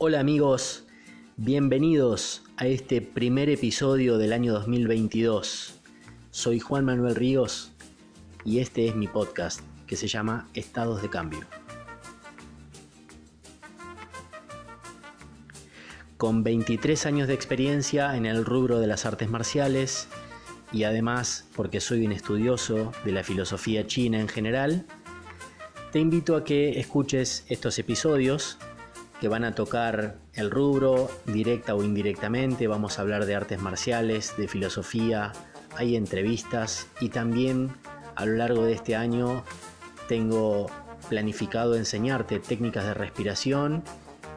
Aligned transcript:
Hola 0.00 0.20
amigos, 0.20 0.84
bienvenidos 1.36 2.44
a 2.56 2.68
este 2.68 3.02
primer 3.02 3.50
episodio 3.50 4.16
del 4.16 4.32
año 4.32 4.52
2022. 4.52 5.74
Soy 6.30 6.60
Juan 6.60 6.84
Manuel 6.84 7.16
Ríos 7.16 7.72
y 8.44 8.60
este 8.60 8.86
es 8.86 8.94
mi 8.94 9.08
podcast 9.08 9.60
que 9.88 9.96
se 9.96 10.06
llama 10.06 10.46
Estados 10.54 11.02
de 11.02 11.10
Cambio. 11.10 11.40
Con 16.16 16.44
23 16.44 17.04
años 17.06 17.26
de 17.26 17.34
experiencia 17.34 18.16
en 18.16 18.24
el 18.24 18.44
rubro 18.44 18.78
de 18.78 18.86
las 18.86 19.04
artes 19.04 19.28
marciales 19.28 20.06
y 20.70 20.84
además 20.84 21.48
porque 21.56 21.80
soy 21.80 22.06
un 22.06 22.12
estudioso 22.12 22.92
de 23.04 23.10
la 23.10 23.24
filosofía 23.24 23.84
china 23.88 24.20
en 24.20 24.28
general, 24.28 24.86
te 25.90 25.98
invito 25.98 26.36
a 26.36 26.44
que 26.44 26.78
escuches 26.78 27.44
estos 27.48 27.80
episodios 27.80 28.58
que 29.20 29.28
van 29.28 29.44
a 29.44 29.54
tocar 29.54 30.16
el 30.34 30.50
rubro 30.50 31.10
directa 31.26 31.74
o 31.74 31.82
indirectamente. 31.82 32.66
Vamos 32.66 32.98
a 32.98 33.02
hablar 33.02 33.26
de 33.26 33.34
artes 33.34 33.60
marciales, 33.60 34.36
de 34.36 34.48
filosofía, 34.48 35.32
hay 35.76 35.96
entrevistas 35.96 36.88
y 37.00 37.08
también 37.08 37.70
a 38.16 38.26
lo 38.26 38.34
largo 38.34 38.64
de 38.64 38.72
este 38.72 38.96
año 38.96 39.44
tengo 40.08 40.66
planificado 41.08 41.76
enseñarte 41.76 42.40
técnicas 42.40 42.84
de 42.84 42.94
respiración 42.94 43.82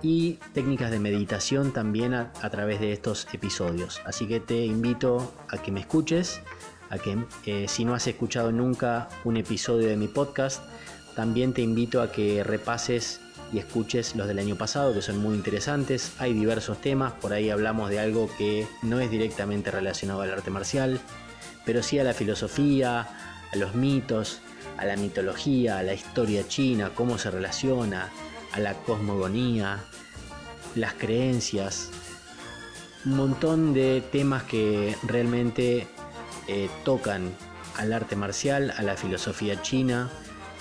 y 0.02 0.34
técnicas 0.53 0.91
de 0.91 1.00
meditación 1.00 1.72
también 1.72 2.13
a, 2.13 2.31
través 2.50 2.80
de 2.80 2.91
estos 2.91 3.27
episodios. 3.34 4.02
Así 4.05 4.27
que 4.27 4.39
te 4.39 4.66
invito 4.66 5.34
a 5.50 5.58
que 5.58 5.72
me 5.72 5.80
escuches, 5.80 6.41
a 6.89 6.98
que 6.98 7.17
eh, 7.45 7.67
si 7.67 7.86
no 7.86 7.94
has 7.94 8.08
escuchado 8.08 8.52
nunca 8.52 9.09
un 9.23 9.38
episodio 9.38 9.88
de 9.88 9.98
mi 9.98 10.08
podcast, 10.08 10.63
también 11.16 11.53
te 11.53 11.61
invito 11.61 12.02
a 12.02 12.11
que 12.11 12.44
repases 12.44 13.20
y 13.53 13.59
escuches 13.59 14.16
los 14.16 14.27
del 14.27 14.39
año 14.39 14.55
pasado, 14.55 14.94
que 14.94 15.02
son 15.02 15.17
muy 15.17 15.35
interesantes. 15.35 16.13
Hay 16.19 16.33
diversos 16.33 16.80
temas, 16.80 17.13
por 17.13 17.33
ahí 17.33 17.49
hablamos 17.49 17.89
de 17.89 17.99
algo 17.99 18.30
que 18.38 18.67
no 18.81 18.99
es 18.99 19.11
directamente 19.11 19.71
relacionado 19.71 20.21
al 20.21 20.31
arte 20.31 20.52
marcial, 20.52 20.99
pero 21.66 21.83
sí 21.83 21.99
a 21.99 22.03
la 22.03 22.13
filosofía, 22.13 23.08
a 23.52 23.55
los 23.58 23.75
mitos, 23.75 24.39
a 24.77 24.85
la 24.85 24.95
mitología, 24.95 25.80
a 25.80 25.83
la 25.83 25.93
historia 25.93 26.47
china, 26.47 26.91
cómo 26.95 27.17
se 27.17 27.30
relaciona, 27.30 28.09
a 28.53 28.59
la 28.59 28.73
cosmogonía, 28.73 29.80
las 30.75 30.93
creencias, 30.93 31.89
un 33.05 33.15
montón 33.15 33.73
de 33.73 34.02
temas 34.11 34.43
que 34.43 34.95
realmente 35.03 35.88
eh, 36.47 36.69
tocan 36.83 37.31
al 37.77 37.93
arte 37.93 38.15
marcial, 38.15 38.73
a 38.77 38.83
la 38.83 38.95
filosofía 38.95 39.61
china, 39.61 40.09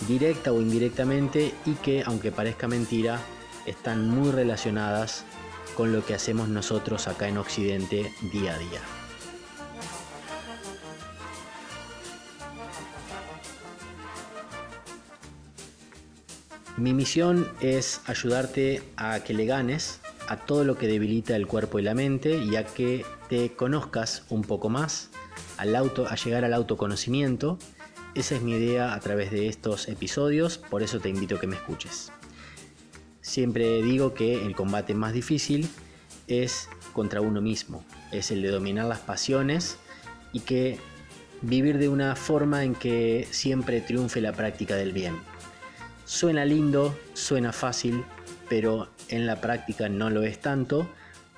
directa 0.06 0.53
o 0.53 0.61
indirectamente 0.61 1.55
y 1.67 1.75
que, 1.75 2.03
aunque 2.05 2.33
parezca 2.33 2.69
mentira, 2.69 3.20
están 3.67 4.09
muy 4.09 4.31
relacionadas 4.31 5.25
con 5.77 5.93
lo 5.93 6.05
que 6.05 6.15
hacemos 6.15 6.48
nosotros 6.48 7.09
acá 7.09 7.29
en 7.29 7.39
Occidente 7.39 8.12
día 8.33 8.55
a 8.55 8.59
día. 8.59 8.81
Mi 16.77 16.95
misión 16.95 17.47
es 17.61 18.01
ayudarte 18.06 18.83
a 18.97 19.21
que 19.21 19.34
le 19.34 19.45
ganes 19.45 20.01
a 20.28 20.39
todo 20.39 20.65
lo 20.65 20.78
que 20.78 20.87
debilita 20.87 21.37
el 21.37 21.47
cuerpo 21.47 21.78
y 21.78 21.83
la 21.83 21.93
mente 21.93 22.39
y 22.39 22.56
a 22.56 22.65
que 22.65 23.05
te 23.28 23.53
conozcas 23.55 24.23
un 24.31 24.43
poco 24.43 24.71
más, 24.71 25.11
al 25.59 25.77
auto, 25.77 26.06
a 26.09 26.15
llegar 26.15 26.45
al 26.45 26.55
autoconocimiento 26.55 27.59
esa 28.14 28.34
es 28.34 28.42
mi 28.42 28.53
idea 28.53 28.94
a 28.94 29.00
través 29.00 29.30
de 29.30 29.48
estos 29.48 29.89
episodios, 29.89 30.58
por 30.58 30.83
eso 30.83 31.00
te 31.00 31.08
invito 31.08 31.36
a 31.36 31.41
que 31.41 31.47
me 31.47 31.56
escuches. 31.56 32.12
Siempre 33.20 33.83
digo 33.83 34.14
que 34.14 34.44
el 34.44 34.56
combate 34.56 34.94
más 34.94 35.12
difícil 35.12 35.69
es 36.27 36.69
contra 36.93 37.21
uno 37.21 37.41
mismo, 37.41 37.84
es 38.10 38.31
el 38.31 38.43
de 38.43 38.48
dominar 38.48 38.87
las 38.87 39.00
pasiones 39.00 39.78
y 40.32 40.41
que 40.41 40.78
vivir 41.43 41.78
de 41.78 41.88
una 41.88 42.16
forma 42.16 42.65
en 42.65 42.75
que 42.75 43.26
siempre 43.31 43.81
triunfe 43.81 44.21
la 44.21 44.32
práctica 44.32 44.75
del 44.77 44.92
bien. 44.92 45.16
Suena 46.04 46.44
lindo, 46.44 46.98
suena 47.15 47.53
fácil, 47.53 48.04
pero 48.48 48.91
en 49.09 49.27
la 49.27 49.41
práctica 49.41 49.88
no 49.88 50.10
lo 50.10 50.22
es 50.22 50.41
tanto, 50.41 50.91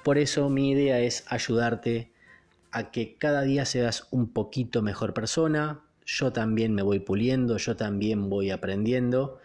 por 0.03 0.19
eso 0.19 0.49
mi 0.49 0.71
idea 0.71 0.99
es 1.01 1.25
ayudarte 1.29 2.11
a 2.71 2.91
que 2.91 3.17
cada 3.19 3.43
día 3.43 3.67
seas 3.67 4.09
un 4.11 4.33
poquito 4.33 4.81
mejor 4.83 5.13
persona, 5.13 5.83
yo 6.07 6.33
también 6.33 6.75
me 6.75 6.83
voy 6.83 7.01
puliendo, 7.01 7.57
yo 7.57 7.77
también 7.77 8.29
voy 8.29 8.51
aprendiendo. 8.51 9.39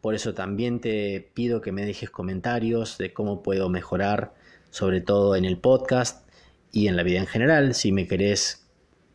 Por 0.00 0.14
eso 0.14 0.34
también 0.34 0.80
te 0.80 1.30
pido 1.34 1.60
que 1.60 1.72
me 1.72 1.86
dejes 1.86 2.10
comentarios 2.10 2.98
de 2.98 3.12
cómo 3.12 3.42
puedo 3.42 3.68
mejorar, 3.68 4.34
sobre 4.70 5.00
todo 5.00 5.36
en 5.36 5.44
el 5.44 5.58
podcast 5.58 6.28
y 6.72 6.88
en 6.88 6.96
la 6.96 7.02
vida 7.02 7.20
en 7.20 7.26
general. 7.26 7.74
Si 7.74 7.92
me 7.92 8.06
querés 8.06 8.66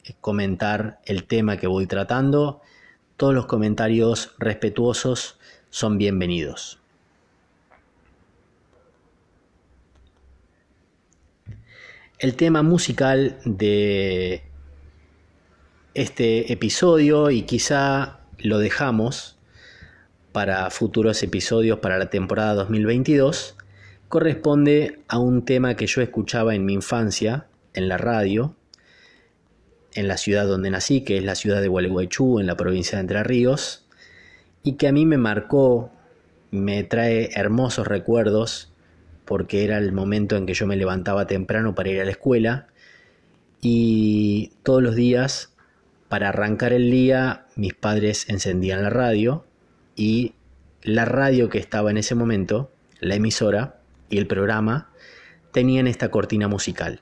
eh, 0.06 0.14
comentar 0.22 1.00
el 1.06 1.26
tema 1.26 1.58
que 1.58 1.68
voy 1.68 1.88
tratando, 1.88 2.62
todos 3.18 3.34
los 3.34 3.48
comentarios 3.48 4.34
respetuosos 4.38 5.38
son 5.70 5.98
bienvenidos. 5.98 6.80
El 12.20 12.36
tema 12.36 12.64
musical 12.64 13.38
de 13.46 14.47
este 15.98 16.54
episodio 16.54 17.32
y 17.32 17.42
quizá 17.42 18.20
lo 18.38 18.60
dejamos 18.60 19.36
para 20.32 20.70
futuros 20.70 21.24
episodios 21.24 21.80
para 21.80 21.98
la 21.98 22.12
temporada 22.12 22.54
2022, 22.54 23.56
corresponde 24.08 25.00
a 25.08 25.18
un 25.18 25.44
tema 25.44 25.76
que 25.76 25.88
yo 25.88 26.04
escuchaba 26.04 26.54
en 26.54 26.66
mi 26.66 26.74
infancia 26.74 27.48
en 27.74 27.90
la 27.90 27.98
radio, 27.98 28.54
en 29.96 30.08
la 30.08 30.18
ciudad 30.18 30.46
donde 30.46 30.70
nací, 30.70 31.02
que 31.02 31.18
es 31.18 31.24
la 31.24 31.34
ciudad 31.34 31.62
de 31.62 31.68
Gualeguaychú, 31.68 32.40
en 32.40 32.46
la 32.46 32.56
provincia 32.56 33.00
de 33.00 33.02
Entre 33.02 33.24
Ríos, 33.24 33.84
y 34.62 34.74
que 34.74 34.88
a 34.88 34.92
mí 34.92 35.08
me 35.08 35.18
marcó, 35.18 35.90
me 36.52 36.84
trae 36.84 37.32
hermosos 37.34 37.88
recuerdos, 37.88 38.72
porque 39.26 39.64
era 39.64 39.80
el 39.80 39.94
momento 39.94 40.36
en 40.36 40.46
que 40.46 40.54
yo 40.54 40.68
me 40.68 40.76
levantaba 40.76 41.26
temprano 41.26 41.74
para 41.74 41.90
ir 41.90 42.02
a 42.02 42.06
la 42.06 42.12
escuela, 42.12 42.68
y 43.62 44.52
todos 44.62 44.84
los 44.84 44.94
días 44.94 45.57
para 46.10 46.30
arrancar 46.30 46.74
el 46.74 46.90
día, 46.90 47.46
mis 47.56 47.74
padres 47.74 48.30
encendían 48.30 48.84
la 48.84 48.90
radio 48.90 49.46
y 49.96 50.34
la 50.82 51.06
radio 51.06 51.50
que 51.50 51.60
estaba 51.60 51.92
en 51.92 51.98
ese 51.98 52.16
momento, 52.16 52.72
la 53.00 53.16
emisora 53.16 53.80
y 54.10 54.18
el 54.18 54.28
programa, 54.28 54.90
tenían 55.52 55.88
esta 55.88 56.10
cortina 56.10 56.48
musical. 56.48 57.02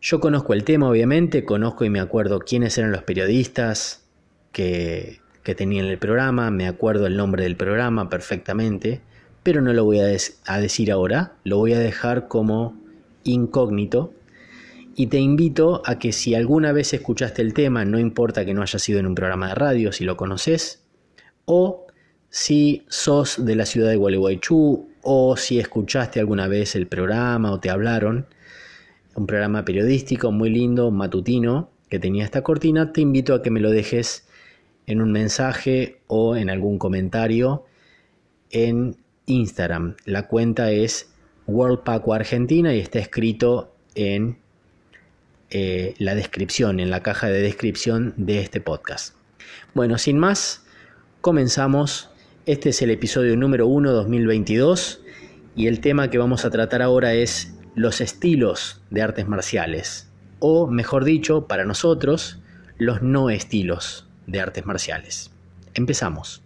Yo 0.00 0.20
conozco 0.20 0.52
el 0.52 0.64
tema, 0.64 0.88
obviamente, 0.88 1.44
conozco 1.44 1.84
y 1.84 1.90
me 1.90 2.00
acuerdo 2.00 2.40
quiénes 2.40 2.76
eran 2.78 2.92
los 2.92 3.02
periodistas 3.02 4.04
que, 4.52 5.20
que 5.42 5.54
tenían 5.54 5.86
el 5.86 5.98
programa, 5.98 6.50
me 6.50 6.66
acuerdo 6.66 7.06
el 7.06 7.16
nombre 7.16 7.44
del 7.44 7.56
programa 7.56 8.08
perfectamente, 8.08 9.00
pero 9.42 9.60
no 9.60 9.72
lo 9.72 9.84
voy 9.84 10.00
a, 10.00 10.06
a 10.46 10.60
decir 10.60 10.90
ahora, 10.90 11.34
lo 11.44 11.58
voy 11.58 11.72
a 11.72 11.78
dejar 11.78 12.26
como 12.26 12.76
incógnito 13.22 14.12
y 14.98 15.08
te 15.08 15.18
invito 15.18 15.82
a 15.84 15.98
que 15.98 16.10
si 16.10 16.34
alguna 16.34 16.72
vez 16.72 16.94
escuchaste 16.94 17.42
el 17.42 17.52
tema, 17.52 17.84
no 17.84 17.98
importa 17.98 18.46
que 18.46 18.54
no 18.54 18.62
haya 18.62 18.78
sido 18.78 18.98
en 18.98 19.06
un 19.06 19.14
programa 19.14 19.48
de 19.48 19.54
radio, 19.54 19.92
si 19.92 20.04
lo 20.04 20.16
conoces, 20.16 20.86
o 21.44 21.86
si 22.30 22.86
sos 22.88 23.44
de 23.44 23.56
la 23.56 23.66
ciudad 23.66 23.90
de 23.90 23.96
Gualeguaychú, 23.96 24.88
o 25.02 25.36
si 25.36 25.60
escuchaste 25.60 26.18
alguna 26.18 26.48
vez 26.48 26.74
el 26.76 26.86
programa 26.86 27.52
o 27.52 27.60
te 27.60 27.68
hablaron, 27.68 28.26
un 29.14 29.26
programa 29.26 29.66
periodístico 29.66 30.32
muy 30.32 30.48
lindo, 30.48 30.90
matutino, 30.90 31.70
que 31.90 31.98
tenía 31.98 32.24
esta 32.24 32.42
cortina, 32.42 32.94
te 32.94 33.02
invito 33.02 33.34
a 33.34 33.42
que 33.42 33.50
me 33.50 33.60
lo 33.60 33.70
dejes 33.70 34.26
en 34.86 35.02
un 35.02 35.12
mensaje 35.12 36.00
o 36.06 36.36
en 36.36 36.48
algún 36.48 36.78
comentario 36.78 37.64
en 38.50 38.96
Instagram. 39.26 39.96
La 40.06 40.26
cuenta 40.26 40.70
es 40.70 41.12
World 41.46 41.80
Argentina 41.86 42.74
y 42.74 42.80
está 42.80 42.98
escrito 42.98 43.74
en 43.94 44.38
eh, 45.50 45.94
la 45.98 46.14
descripción, 46.14 46.80
en 46.80 46.90
la 46.90 47.02
caja 47.02 47.28
de 47.28 47.40
descripción 47.42 48.14
de 48.16 48.40
este 48.40 48.60
podcast. 48.60 49.14
Bueno, 49.74 49.98
sin 49.98 50.18
más, 50.18 50.64
comenzamos. 51.20 52.10
Este 52.46 52.70
es 52.70 52.82
el 52.82 52.90
episodio 52.90 53.36
número 53.36 53.66
1 53.66 53.92
2022 53.92 55.02
y 55.56 55.66
el 55.66 55.80
tema 55.80 56.10
que 56.10 56.18
vamos 56.18 56.44
a 56.44 56.50
tratar 56.50 56.82
ahora 56.82 57.14
es 57.14 57.54
los 57.74 58.00
estilos 58.00 58.80
de 58.90 59.02
artes 59.02 59.28
marciales, 59.28 60.08
o 60.38 60.66
mejor 60.66 61.04
dicho, 61.04 61.46
para 61.46 61.64
nosotros, 61.64 62.40
los 62.78 63.02
no 63.02 63.30
estilos 63.30 64.08
de 64.26 64.40
artes 64.40 64.64
marciales. 64.66 65.30
Empezamos. 65.74 66.45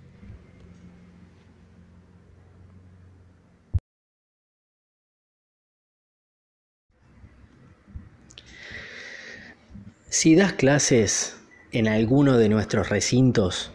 Si 10.13 10.35
das 10.35 10.55
clases 10.55 11.37
en 11.71 11.87
alguno 11.87 12.37
de 12.37 12.49
nuestros 12.49 12.89
recintos, 12.89 13.71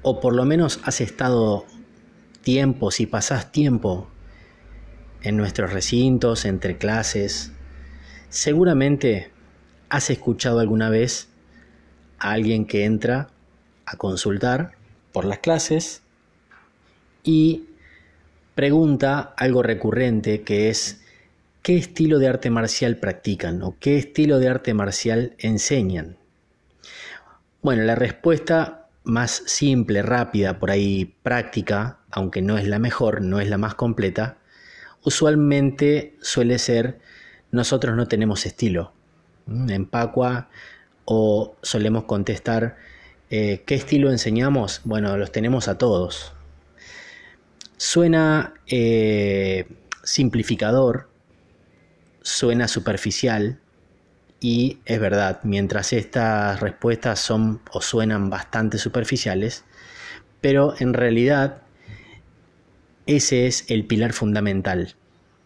o 0.00 0.18
por 0.18 0.34
lo 0.34 0.46
menos 0.46 0.80
has 0.84 1.02
estado 1.02 1.66
tiempo, 2.40 2.90
si 2.90 3.04
pasás 3.04 3.52
tiempo 3.52 4.08
en 5.20 5.36
nuestros 5.36 5.70
recintos, 5.70 6.46
entre 6.46 6.78
clases, 6.78 7.52
seguramente 8.30 9.30
has 9.90 10.08
escuchado 10.08 10.60
alguna 10.60 10.88
vez 10.88 11.28
a 12.18 12.30
alguien 12.30 12.64
que 12.64 12.86
entra 12.86 13.28
a 13.84 13.98
consultar 13.98 14.72
por 15.12 15.26
las 15.26 15.40
clases 15.40 16.00
y 17.22 17.66
pregunta 18.54 19.34
algo 19.36 19.62
recurrente 19.62 20.40
que 20.40 20.70
es 20.70 21.02
¿qué 21.68 21.76
estilo 21.76 22.18
de 22.18 22.28
arte 22.28 22.48
marcial 22.48 22.96
practican 22.96 23.62
o 23.62 23.76
qué 23.78 23.98
estilo 23.98 24.38
de 24.38 24.48
arte 24.48 24.72
marcial 24.72 25.34
enseñan? 25.36 26.16
Bueno, 27.60 27.82
la 27.82 27.94
respuesta 27.94 28.88
más 29.04 29.42
simple, 29.44 30.00
rápida, 30.00 30.58
por 30.60 30.70
ahí 30.70 31.14
práctica, 31.22 31.98
aunque 32.10 32.40
no 32.40 32.56
es 32.56 32.66
la 32.66 32.78
mejor, 32.78 33.20
no 33.20 33.38
es 33.38 33.50
la 33.50 33.58
más 33.58 33.74
completa, 33.74 34.38
usualmente 35.04 36.16
suele 36.22 36.58
ser 36.58 37.00
nosotros 37.50 37.94
no 37.96 38.08
tenemos 38.08 38.46
estilo. 38.46 38.94
En 39.46 39.84
Pacua 39.84 40.48
o 41.04 41.54
solemos 41.60 42.04
contestar 42.04 42.78
eh, 43.28 43.62
¿qué 43.66 43.74
estilo 43.74 44.10
enseñamos? 44.10 44.80
Bueno, 44.84 45.18
los 45.18 45.32
tenemos 45.32 45.68
a 45.68 45.76
todos. 45.76 46.32
Suena 47.76 48.54
eh, 48.68 49.66
simplificador, 50.02 51.08
suena 52.28 52.68
superficial 52.68 53.58
y 54.40 54.78
es 54.84 55.00
verdad, 55.00 55.40
mientras 55.42 55.92
estas 55.92 56.60
respuestas 56.60 57.18
son 57.18 57.60
o 57.72 57.80
suenan 57.80 58.30
bastante 58.30 58.78
superficiales, 58.78 59.64
pero 60.40 60.74
en 60.78 60.94
realidad 60.94 61.62
ese 63.06 63.46
es 63.46 63.64
el 63.68 63.86
pilar 63.86 64.12
fundamental 64.12 64.94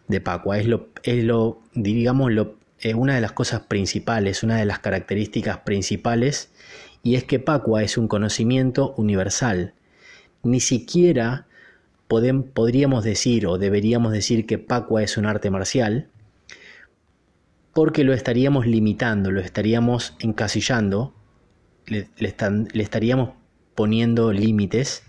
de 0.09 0.21
Pacua, 0.21 0.59
es 0.59 0.67
lo, 0.67 0.89
es 1.03 1.23
lo 1.23 1.61
digamos, 1.73 2.31
lo, 2.31 2.57
una 2.95 3.15
de 3.15 3.21
las 3.21 3.31
cosas 3.31 3.61
principales, 3.61 4.43
una 4.43 4.57
de 4.57 4.65
las 4.65 4.79
características 4.79 5.59
principales, 5.59 6.51
y 7.01 7.15
es 7.15 7.23
que 7.23 7.39
Pacua 7.39 7.81
es 7.81 7.97
un 7.97 8.07
conocimiento 8.07 8.93
universal. 8.97 9.73
Ni 10.43 10.59
siquiera 10.59 11.47
podríamos 12.07 13.03
decir 13.03 13.47
o 13.47 13.57
deberíamos 13.57 14.11
decir 14.11 14.45
que 14.45 14.59
Pacua 14.59 15.01
es 15.01 15.17
un 15.17 15.25
arte 15.25 15.49
marcial, 15.49 16.09
porque 17.73 18.03
lo 18.03 18.13
estaríamos 18.13 18.67
limitando, 18.67 19.31
lo 19.31 19.41
estaríamos 19.41 20.15
encasillando, 20.19 21.13
le, 21.87 22.09
estaríamos 22.73 23.31
poniendo 23.75 24.31
límites 24.31 25.03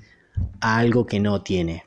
a 0.60 0.78
algo 0.78 1.06
que 1.06 1.20
no 1.20 1.42
tiene. 1.42 1.84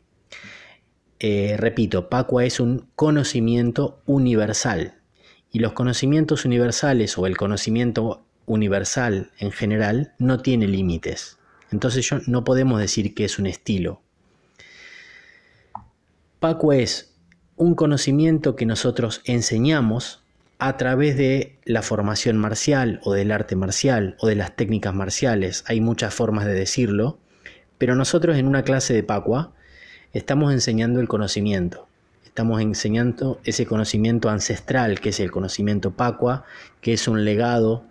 Eh, 1.19 1.55
repito, 1.57 2.09
Pacua 2.09 2.45
es 2.45 2.59
un 2.59 2.87
conocimiento 2.95 4.01
universal 4.05 4.99
y 5.51 5.59
los 5.59 5.73
conocimientos 5.73 6.45
universales 6.45 7.17
o 7.17 7.25
el 7.25 7.35
conocimiento 7.37 8.23
universal 8.45 9.31
en 9.39 9.51
general 9.51 10.13
no 10.19 10.41
tiene 10.41 10.67
límites. 10.67 11.39
Entonces 11.71 12.07
yo, 12.07 12.19
no 12.27 12.43
podemos 12.43 12.79
decir 12.79 13.15
que 13.15 13.25
es 13.25 13.39
un 13.39 13.47
estilo. 13.47 14.01
Pacua 16.39 16.77
es 16.77 17.15
un 17.55 17.73
conocimiento 17.73 18.55
que 18.55 18.67
nosotros 18.67 19.21
enseñamos 19.25 20.23
a 20.59 20.77
través 20.77 21.17
de 21.17 21.57
la 21.65 21.81
formación 21.81 22.37
marcial 22.37 22.99
o 23.03 23.13
del 23.13 23.31
arte 23.31 23.55
marcial 23.55 24.15
o 24.19 24.27
de 24.27 24.35
las 24.35 24.55
técnicas 24.55 24.93
marciales. 24.93 25.63
Hay 25.67 25.81
muchas 25.81 26.13
formas 26.13 26.45
de 26.45 26.53
decirlo, 26.53 27.19
pero 27.77 27.95
nosotros 27.95 28.37
en 28.37 28.47
una 28.47 28.63
clase 28.63 28.93
de 28.93 29.03
Pacua 29.03 29.53
estamos 30.13 30.51
enseñando 30.51 30.99
el 30.99 31.07
conocimiento. 31.07 31.87
Estamos 32.25 32.61
enseñando 32.61 33.39
ese 33.43 33.65
conocimiento 33.65 34.29
ancestral, 34.29 34.99
que 34.99 35.09
es 35.09 35.19
el 35.19 35.31
conocimiento 35.31 35.91
Pacua, 35.91 36.45
que 36.81 36.93
es 36.93 37.07
un 37.07 37.23
legado 37.23 37.83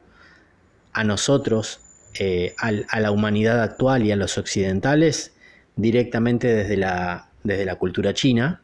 a 0.92 1.04
nosotros, 1.04 1.80
eh, 2.18 2.54
a 2.58 3.00
la 3.00 3.10
humanidad 3.10 3.62
actual 3.62 4.04
y 4.06 4.12
a 4.12 4.16
los 4.16 4.38
occidentales, 4.38 5.34
directamente 5.76 6.52
desde 6.52 6.76
la, 6.76 7.28
desde 7.44 7.64
la 7.64 7.76
cultura 7.76 8.14
china. 8.14 8.62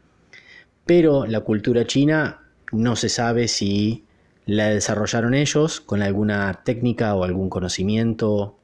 Pero 0.86 1.26
la 1.26 1.40
cultura 1.40 1.86
china 1.86 2.41
no 2.72 2.96
se 2.96 3.08
sabe 3.08 3.48
si 3.48 4.04
la 4.46 4.70
desarrollaron 4.70 5.34
ellos 5.34 5.80
con 5.80 6.02
alguna 6.02 6.62
técnica 6.64 7.14
o 7.14 7.22
algún 7.22 7.48
conocimiento 7.48 8.58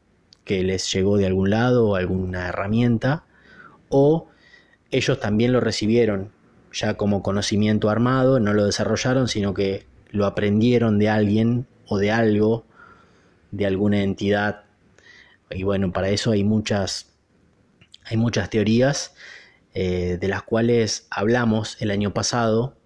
que 0.45 0.65
les 0.65 0.91
llegó 0.93 1.19
de 1.19 1.27
algún 1.27 1.51
lado 1.51 1.91
o 1.91 1.97
alguna 1.97 2.49
herramienta, 2.49 3.25
o 3.91 4.29
ellos 4.91 5.21
también 5.21 5.53
lo 5.53 5.61
recibieron 5.61 6.33
ya 6.73 6.95
como 6.95 7.23
conocimiento 7.23 7.91
armado, 7.91 8.41
no 8.41 8.55
lo 8.55 8.65
desarrollaron, 8.65 9.29
sino 9.29 9.55
que 9.55 9.87
lo 10.11 10.27
aprendieron 10.27 10.99
de 10.99 11.11
alguien 11.11 11.67
o 11.87 11.99
de 11.99 12.11
algo, 12.11 12.65
de 13.51 13.67
alguna 13.67 14.03
entidad. 14.03 14.65
Y 15.51 15.63
bueno, 15.63 15.93
para 15.93 16.09
eso 16.09 16.31
hay 16.33 16.45
muchas, 16.45 17.13
hay 18.05 18.17
muchas 18.17 18.49
teorías 18.49 19.15
eh, 19.75 20.17
de 20.19 20.29
las 20.29 20.43
cuales 20.43 21.07
hablamos 21.11 21.77
el 21.81 21.91
año 21.91 22.15
pasado 22.15 22.78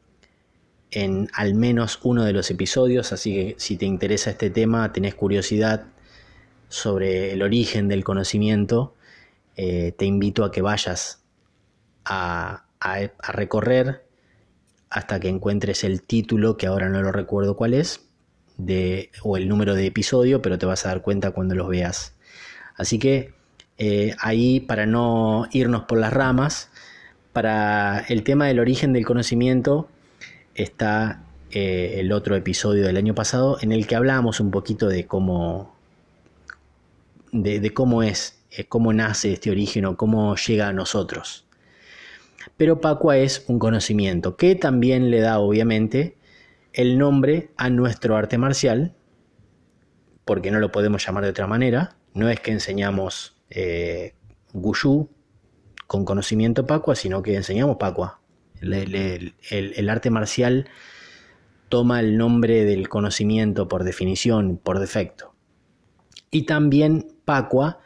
en 0.92 1.28
al 1.32 1.54
menos 1.54 1.98
uno 2.02 2.24
de 2.24 2.32
los 2.32 2.50
episodios, 2.50 3.12
así 3.12 3.34
que 3.34 3.54
si 3.58 3.76
te 3.76 3.86
interesa 3.86 4.30
este 4.30 4.50
tema, 4.50 4.92
tenés 4.92 5.14
curiosidad 5.14 5.86
sobre 6.68 7.32
el 7.32 7.42
origen 7.42 7.88
del 7.88 8.04
conocimiento, 8.04 8.94
eh, 9.56 9.92
te 9.96 10.04
invito 10.04 10.44
a 10.44 10.52
que 10.52 10.62
vayas 10.62 11.22
a, 12.04 12.64
recorrer 13.28 14.04
hasta 14.90 15.20
que 15.20 15.28
encuentres 15.28 15.84
el 15.84 16.02
título, 16.02 16.56
que 16.56 16.66
ahora 16.66 16.88
no 16.88 17.00
lo 17.00 17.12
recuerdo 17.12 17.56
cuál 17.56 17.74
es, 17.74 18.00
de, 18.58 19.10
o 19.22 19.36
el 19.36 19.48
número 19.48 19.74
de 19.74 19.86
episodio, 19.86 20.42
pero 20.42 20.58
te 20.58 20.66
vas 20.66 20.84
a 20.84 20.88
dar 20.88 21.02
cuenta 21.02 21.30
cuando 21.30 21.54
los 21.54 21.68
veas. 21.68 22.14
Así 22.76 22.98
que 22.98 23.32
eh, 23.78 24.14
ahí, 24.18 24.60
para 24.60 24.84
no 24.86 25.46
irnos 25.52 25.84
por 25.84 25.98
las 25.98 26.12
ramas, 26.12 26.70
para 27.32 28.00
el 28.08 28.24
tema 28.24 28.46
del 28.46 28.58
origen 28.58 28.92
del 28.92 29.06
conocimiento, 29.06 29.88
está 30.54 31.24
eh, 31.50 32.00
el 32.00 32.12
otro 32.12 32.34
episodio 32.34 32.86
del 32.86 32.96
año 32.96 33.14
pasado 33.14 33.58
en 33.60 33.72
el 33.72 33.86
que 33.86 33.94
hablamos 33.94 34.40
un 34.40 34.50
poquito 34.50 34.88
de 34.88 35.06
cómo, 35.06 35.74
de, 37.30 37.74
cómo 37.74 38.02
es, 38.02 38.42
eh, 38.50 38.64
cómo 38.64 38.92
nace 38.92 39.34
este 39.34 39.50
origen 39.50 39.84
o 39.84 39.96
cómo 39.96 40.34
llega 40.36 40.68
a 40.68 40.72
nosotros. 40.72 41.46
Pero 42.56 42.80
Pacua 42.80 43.18
es 43.18 43.44
un 43.48 43.58
conocimiento 43.58 44.36
que 44.36 44.54
también 44.54 45.10
le 45.10 45.20
da 45.20 45.38
obviamente 45.38 46.16
el 46.72 46.98
nombre 46.98 47.50
a 47.56 47.68
nuestro 47.68 48.16
arte 48.16 48.38
marcial, 48.38 48.94
porque 50.24 50.50
no 50.50 50.58
lo 50.58 50.72
podemos 50.72 51.04
llamar 51.04 51.24
de 51.24 51.30
otra 51.30 51.46
manera. 51.46 51.96
No 52.14 52.30
es 52.30 52.40
que 52.40 52.52
enseñamos 52.52 53.36
eh, 53.50 54.14
Gushu 54.54 55.10
con 55.86 56.06
conocimiento 56.06 56.66
Pacua, 56.66 56.94
sino 56.96 57.22
que 57.22 57.36
enseñamos 57.36 57.76
Pacua. 57.76 58.21
El, 58.62 59.88
arte 59.88 60.10
marcial 60.10 60.68
toma 61.68 62.00
el 62.00 62.16
nombre 62.16 62.64
del 62.64 62.88
conocimiento 62.88 63.68
por 63.68 63.84
definición, 63.84 64.56
por 64.56 64.78
defecto. 64.78 65.34
Y 66.30 66.42
también 66.42 67.14
Pacua 67.24 67.80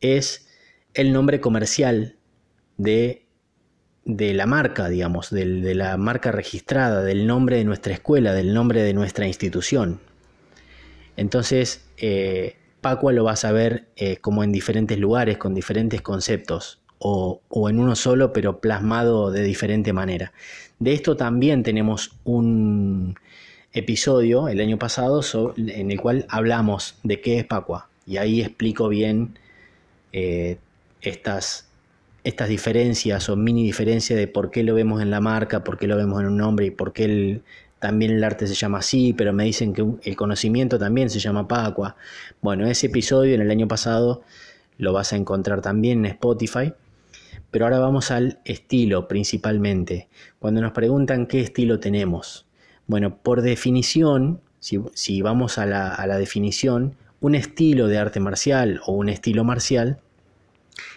es 0.00 0.48
el 0.94 1.12
nombre 1.12 1.40
comercial 1.40 2.16
de, 2.76 3.26
de 4.04 4.34
la 4.34 4.46
marca, 4.46 4.88
digamos, 4.88 5.30
de, 5.30 5.74
la 5.74 5.96
marca 5.96 6.30
registrada, 6.30 7.02
del 7.02 7.26
nombre 7.26 7.56
de 7.56 7.64
nuestra 7.64 7.94
escuela, 7.94 8.32
del 8.34 8.54
nombre 8.54 8.82
de 8.82 8.92
nuestra 8.92 9.26
institución. 9.26 10.00
Entonces, 11.16 11.88
eh, 11.96 12.56
Pacua 12.80 13.12
lo 13.12 13.24
vas 13.24 13.44
a 13.44 13.52
ver 13.52 13.88
eh, 13.96 14.18
como 14.18 14.44
en 14.44 14.52
diferentes 14.52 14.98
lugares, 14.98 15.38
con 15.38 15.54
diferentes 15.54 16.02
conceptos 16.02 16.80
o, 16.98 17.40
en 17.68 17.78
uno 17.78 17.94
solo, 17.96 18.32
pero 18.32 18.60
plasmado 18.60 19.30
de 19.30 19.42
diferente 19.42 19.92
manera. 19.92 20.32
De 20.78 20.92
esto 20.92 21.16
también 21.16 21.62
tenemos 21.62 22.12
un 22.24 23.16
episodio 23.72 24.48
el 24.48 24.60
año 24.60 24.78
pasado 24.78 25.20
en 25.56 25.90
el 25.90 26.00
cual 26.00 26.26
hablamos 26.28 26.96
de 27.02 27.20
qué 27.20 27.38
es 27.38 27.44
Pacua 27.44 27.88
y 28.06 28.16
ahí 28.16 28.40
explico 28.40 28.88
bien 28.88 29.38
eh, 30.12 30.58
estas, 31.02 31.68
estas 32.24 32.48
diferencias 32.48 33.28
o 33.28 33.36
mini 33.36 33.64
diferencias 33.64 34.18
de 34.18 34.26
por 34.26 34.50
qué 34.50 34.62
lo 34.62 34.74
vemos 34.74 35.02
en 35.02 35.10
la 35.10 35.20
marca, 35.20 35.62
por 35.62 35.78
qué 35.78 35.86
lo 35.86 35.96
vemos 35.96 36.20
en 36.20 36.28
un 36.28 36.36
nombre 36.38 36.66
y 36.66 36.70
por 36.70 36.92
qué 36.92 37.42
también 37.78 38.12
el 38.12 38.24
arte 38.24 38.46
se 38.46 38.54
llama 38.54 38.78
así, 38.78 39.12
pero 39.12 39.32
me 39.32 39.44
dicen 39.44 39.72
que 39.72 39.84
el 40.02 40.16
conocimiento 40.16 40.78
también 40.78 41.10
se 41.10 41.20
llama 41.20 41.46
Pacua. 41.46 41.96
Bueno, 42.40 42.66
ese 42.66 42.86
episodio 42.86 43.34
en 43.34 43.42
el 43.42 43.50
año 43.50 43.68
pasado 43.68 44.22
lo 44.78 44.92
vas 44.92 45.12
a 45.12 45.16
encontrar 45.16 45.60
también 45.60 46.04
en 46.04 46.12
Spotify. 46.12 46.72
Pero 47.50 47.64
ahora 47.64 47.78
vamos 47.78 48.10
al 48.10 48.40
estilo 48.44 49.08
principalmente. 49.08 50.08
Cuando 50.38 50.60
nos 50.60 50.72
preguntan 50.72 51.26
qué 51.26 51.40
estilo 51.40 51.80
tenemos. 51.80 52.46
Bueno, 52.86 53.18
por 53.18 53.42
definición, 53.42 54.40
si, 54.60 55.22
vamos 55.22 55.58
a 55.58 55.66
la, 55.66 56.18
definición, 56.18 56.96
un 57.20 57.34
estilo 57.34 57.86
de 57.86 57.98
arte 57.98 58.20
marcial 58.20 58.80
o 58.86 58.92
un 58.92 59.08
estilo 59.08 59.44
marcial 59.44 60.00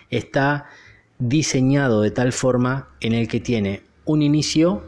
está 0.10 0.68
diseñado 1.20 2.02
de 2.02 2.12
tal 2.12 2.32
forma 2.32 2.90
en 3.00 3.14
el 3.14 3.28
que 3.28 3.40
tiene 3.40 3.84
un 4.06 4.22
inicio 4.22 4.84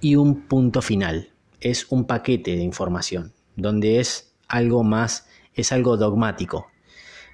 y 0.00 0.16
un 0.16 0.42
punto 0.42 0.82
final. 0.82 1.30
Es 1.60 1.86
un 1.90 2.06
paquete 2.06 2.56
de 2.56 2.62
información, 2.62 3.32
donde 3.56 4.00
es 4.00 4.34
algo 4.48 4.84
más, 4.84 5.26
es 5.54 5.72
algo 5.72 5.96
dogmático. 5.96 6.68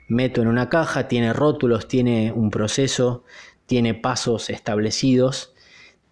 Meto 0.09 0.43
en 0.43 0.49
una 0.49 0.69
caja, 0.69 1.09
tiene 1.09 1.33
rótulos, 1.33 1.87
tiene 1.87 2.33
un 2.33 2.51
proceso, 2.51 3.25
tiene 3.71 3.95
pasos 3.95 4.51
establecidos 4.51 5.55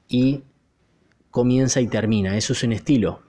y 0.09 0.45
comienza 1.33 1.81
y 1.81 1.88
termina. 1.88 2.37
Eso 2.37 2.53
es 2.53 2.62
un 2.62 2.73
estilo. 2.73 3.23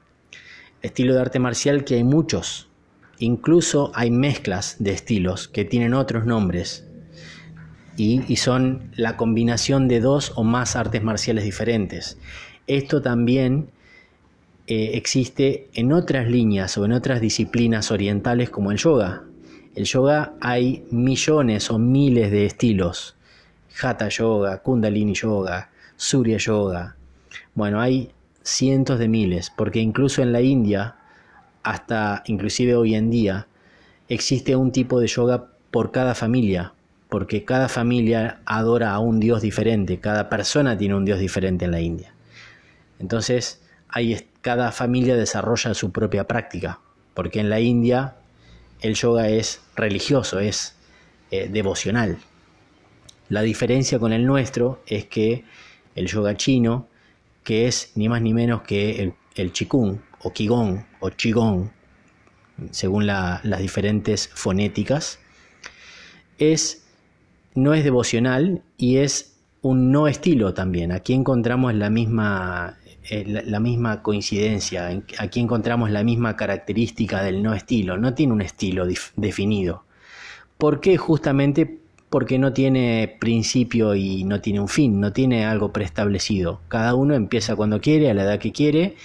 Estilo 0.83 1.15
de 1.15 1.21
arte 1.21 1.39
marcial 1.39 1.83
que 1.83 1.95
hay 1.95 2.03
muchos. 2.03 2.69
Incluso 3.17 3.91
hay 3.95 4.12
mezclas 4.12 4.75
de 4.77 4.91
estilos 4.91 5.48
que 5.48 5.65
tienen 5.65 5.95
otros 5.95 6.27
nombres 6.27 6.88
y, 7.98 8.36
son 8.36 8.91
la 8.95 9.17
combinación 9.17 9.88
de 9.88 10.00
dos 10.00 10.33
o 10.36 10.43
más 10.43 10.75
artes 10.75 11.01
marciales 11.01 11.43
diferentes. 11.43 12.19
Esto 12.67 13.01
también 13.01 13.71
eh, 14.67 14.91
existe 14.93 15.71
en 15.74 15.91
otras 15.91 16.27
líneas 16.29 16.77
o 16.77 16.86
en 16.86 16.91
otras 16.91 17.19
disciplinas 17.19 17.89
orientales 17.89 18.51
como 18.51 18.71
el 18.71 18.77
yoga. 18.77 19.24
El 19.74 19.86
yoga 19.86 20.36
hay 20.39 20.86
millones 20.91 21.71
o 21.71 21.79
miles 21.79 22.29
de 22.29 22.45
estilos. 22.45 23.15
Hatha 23.81 24.09
yoga, 24.09 24.62
Kundalini 24.62 25.13
yoga, 25.13 25.69
Surya 25.95 26.38
yoga. 26.38 26.95
Bueno, 27.53 27.81
hay 27.81 28.12
cientos 28.43 29.00
de 29.00 29.07
miles, 29.07 29.51
porque 29.55 29.79
incluso 29.79 30.21
en 30.21 30.31
la 30.31 30.41
India, 30.41 30.95
hasta 31.63 32.24
inclusive 32.25 32.75
hoy 32.75 32.95
en 32.95 33.09
día, 33.09 33.48
existe 34.07 34.55
un 34.55 34.71
tipo 34.71 35.00
de 35.00 35.07
yoga 35.07 35.45
por 35.71 35.91
cada 35.91 36.15
familia 36.15 36.74
porque 37.09 37.43
cada 37.43 37.67
familia 37.67 38.39
adora 38.45 38.93
a 38.93 39.00
un 39.00 39.19
Dios 39.19 39.41
diferente, 39.41 40.00
cada 40.00 40.29
persona 40.29 40.77
tiene 40.77 40.95
un 40.95 41.05
Dios 41.05 41.19
diferente 41.19 41.65
en 41.65 41.71
la 41.71 41.81
India. 41.81 42.13
Entonces, 43.00 43.62
cada 44.41 44.71
familia 44.71 45.15
desarrolla 45.15 45.74
su 45.74 45.91
propia 45.91 46.27
práctica, 46.27 46.79
porque 47.15 47.39
en 47.39 47.50
la 47.50 47.59
India 47.59 48.15
el 48.81 48.93
yoga 48.93 49.27
es 49.27 49.62
religioso, 49.75 50.39
es 50.39 50.75
eh, 51.31 51.50
devocional. 51.51 52.19
La 53.29 53.41
diferencia 53.41 54.00
con 54.00 54.12
el 54.12 54.25
nuestro 54.25 54.81
es 54.88 55.05
que 55.05 55.45
el 55.95 56.07
yoga 56.07 56.36
chino, 56.36 56.88
que 57.43 57.67
es 57.67 57.91
ni 57.95 58.09
más 58.09 58.21
ni 58.21 58.33
menos 58.33 58.63
que 58.63 59.01
el, 59.01 59.13
el 59.36 59.53
chikung 59.53 60.00
o 60.24 60.33
qigong 60.33 60.86
o 61.00 61.09
qigong, 61.09 61.71
según 62.71 63.05
las 63.05 63.59
diferentes 63.59 64.27
fonéticas, 64.33 65.19
es 66.38 66.86
no 67.55 67.74
es 67.74 67.83
devocional 67.83 68.62
y 68.77 68.98
es 68.98 69.38
un 69.62 69.91
no 69.91 70.07
estilo 70.07 70.53
también. 70.53 70.91
Aquí 70.91 71.13
encontramos 71.13 71.74
la 71.74 71.89
misma, 71.89 72.77
eh, 73.09 73.43
la, 73.45 73.59
misma 73.59 74.01
coincidencia, 74.01 75.03
aquí 75.17 75.39
encontramos 75.39 75.91
la 75.91 76.03
misma 76.03 76.36
característica 76.36 77.24
del 77.24 77.43
no 77.43 77.53
estilo. 77.53 77.98
No 77.98 78.13
tiene 78.13 78.33
un 78.33 78.41
estilo 78.41 78.88
definido. 79.15 79.83
¿Por 80.57 80.79
qué? 80.79 80.98
Justamente 80.98 81.78
porque 82.09 82.39
no 82.39 82.53
tiene 82.53 83.17
principio 83.19 83.95
y 83.95 84.23
no 84.23 84.41
tiene 84.41 84.59
un 84.59 84.67
fin, 84.67 84.99
no 84.99 85.13
tiene 85.13 85.45
algo 85.45 85.71
preestablecido. 85.71 86.61
Cada 86.67 86.95
uno 86.95 87.13
empieza 87.13 87.55
cuando 87.55 87.81
quiere, 87.81 88.09
a 88.09 88.13
la 88.13 88.23
edad 88.23 88.39
que 88.39 88.51
quiere, 88.51 88.95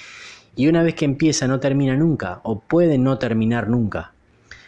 y 0.57 0.69
una 0.69 0.83
vez 0.83 0.95
que 0.95 1.05
empieza 1.05 1.47
no 1.47 1.61
termina 1.61 1.97
nunca, 1.97 2.41
o 2.45 2.61
puede 2.61 2.97
no 2.97 3.19
terminar 3.19 3.69
nunca. 3.69 4.13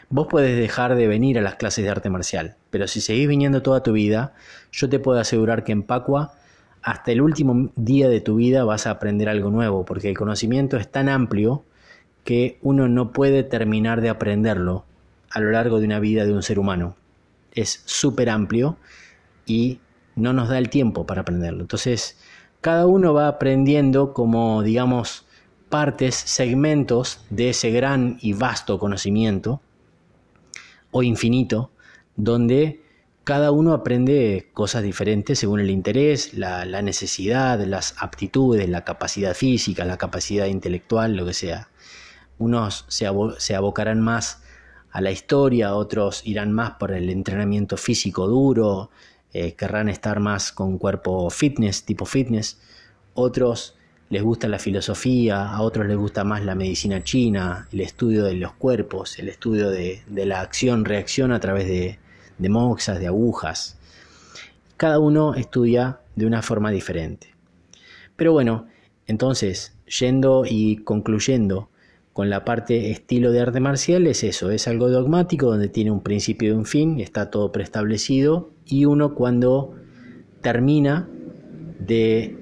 Vos 0.08 0.26
podés 0.28 0.56
dejar 0.56 0.94
de 0.94 1.08
venir 1.08 1.38
a 1.38 1.42
las 1.42 1.56
clases 1.56 1.84
de 1.84 1.90
arte 1.90 2.10
marcial, 2.10 2.56
pero 2.70 2.86
si 2.86 3.00
seguís 3.00 3.26
viniendo 3.26 3.62
toda 3.62 3.82
tu 3.82 3.92
vida, 3.92 4.34
yo 4.70 4.88
te 4.88 4.98
puedo 4.98 5.18
asegurar 5.18 5.64
que 5.64 5.72
en 5.72 5.82
Pacua, 5.82 6.34
hasta 6.82 7.10
el 7.10 7.20
último 7.20 7.70
día 7.74 8.08
de 8.08 8.20
tu 8.20 8.36
vida 8.36 8.64
vas 8.64 8.86
a 8.86 8.90
aprender 8.90 9.28
algo 9.28 9.50
nuevo, 9.50 9.84
porque 9.84 10.08
el 10.08 10.16
conocimiento 10.16 10.76
es 10.76 10.88
tan 10.88 11.08
amplio 11.08 11.64
que 12.22 12.58
uno 12.62 12.86
no 12.86 13.12
puede 13.12 13.42
terminar 13.42 14.00
de 14.00 14.10
aprenderlo 14.10 14.84
a 15.30 15.40
lo 15.40 15.50
largo 15.50 15.80
de 15.80 15.86
una 15.86 16.00
vida 16.00 16.24
de 16.26 16.32
un 16.32 16.42
ser 16.42 16.58
humano. 16.58 16.96
Es 17.56 17.82
súper 17.84 18.30
amplio 18.30 18.76
y 19.46 19.80
no 20.14 20.32
nos 20.32 20.48
da 20.48 20.58
el 20.58 20.70
tiempo 20.70 21.06
para 21.06 21.22
aprenderlo. 21.22 21.62
Entonces, 21.62 22.18
cada 22.60 22.86
uno 22.86 23.12
va 23.12 23.26
aprendiendo 23.26 24.14
como, 24.14 24.62
digamos, 24.62 25.26
partes, 25.68 26.14
segmentos 26.14 27.20
de 27.30 27.50
ese 27.50 27.70
gran 27.70 28.18
y 28.20 28.32
vasto 28.32 28.78
conocimiento 28.78 29.60
o 30.90 31.02
infinito, 31.02 31.70
donde 32.16 32.82
cada 33.26 33.50
uno 33.50 33.72
aprende 33.72 34.50
cosas 34.54 34.84
diferentes 34.84 35.40
según 35.40 35.58
el 35.58 35.70
interés, 35.70 36.34
la, 36.34 36.64
necesidad, 36.80 37.58
las 37.64 37.96
aptitudes, 37.98 38.68
la 38.68 38.84
capacidad 38.84 39.34
física, 39.34 39.84
la 39.84 39.98
capacidad 39.98 40.46
intelectual, 40.46 41.16
lo 41.16 41.26
que 41.26 41.34
sea. 41.34 41.68
Unos 42.38 42.84
se, 42.86 43.06
abocarán 43.56 44.00
más 44.00 44.44
a 44.96 45.02
la 45.02 45.10
historia, 45.10 45.74
otros 45.74 46.22
irán 46.24 46.54
más 46.54 46.76
por 46.78 46.90
el 46.90 47.10
entrenamiento 47.10 47.76
físico 47.76 48.26
duro, 48.26 48.88
eh, 49.30 49.52
querrán 49.52 49.90
estar 49.90 50.20
más 50.20 50.52
con 50.52 50.78
cuerpo 50.78 51.28
fitness, 51.28 51.84
tipo 51.84 52.06
fitness, 52.06 52.58
otros 53.12 53.76
les 54.08 54.22
gusta 54.22 54.48
la 54.48 54.58
filosofía, 54.58 55.50
a 55.50 55.60
otros 55.60 55.86
les 55.86 55.98
gusta 55.98 56.24
más 56.24 56.42
la 56.46 56.54
medicina 56.54 57.04
china, 57.04 57.68
el 57.72 57.82
estudio 57.82 58.24
de 58.24 58.36
los 58.36 58.54
cuerpos, 58.54 59.18
el 59.18 59.28
estudio 59.28 59.68
de, 59.68 60.00
la 60.08 60.40
acción-reacción 60.40 61.30
a 61.30 61.40
través 61.40 61.66
de, 61.66 61.98
de 62.38 62.48
moxas, 62.48 62.98
de 62.98 63.08
agujas. 63.08 63.76
Cada 64.78 64.98
uno 64.98 65.34
estudia 65.34 66.00
de 66.14 66.24
una 66.24 66.40
forma 66.40 66.70
diferente. 66.70 67.34
Pero 68.16 68.32
bueno, 68.32 68.66
entonces, 69.06 69.76
yendo 69.86 70.44
y 70.48 70.78
concluyendo 70.78 71.68
con 72.16 72.30
la 72.30 72.46
parte 72.46 72.90
estilo 72.90 73.30
de 73.30 73.40
arte 73.40 73.60
marcial, 73.60 74.06
es 74.06 74.24
eso, 74.24 74.50
es 74.50 74.68
algo 74.68 74.88
dogmático 74.88 75.50
donde 75.50 75.68
tiene 75.68 75.90
un 75.90 76.02
principio 76.02 76.48
y 76.48 76.56
un 76.56 76.64
fin, 76.64 76.98
está 76.98 77.30
todo 77.30 77.52
preestablecido 77.52 78.52
y 78.64 78.86
uno 78.86 79.14
cuando 79.14 79.74
termina 80.40 81.10
de 81.78 82.38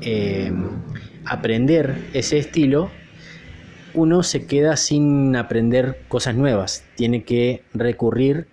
eh, 0.00 0.50
aprender 1.26 1.94
ese 2.14 2.38
estilo, 2.38 2.88
uno 3.92 4.22
se 4.22 4.46
queda 4.46 4.78
sin 4.78 5.36
aprender 5.36 6.04
cosas 6.08 6.34
nuevas. 6.34 6.86
Tiene 6.96 7.22
que 7.22 7.64
recurrir 7.74 8.46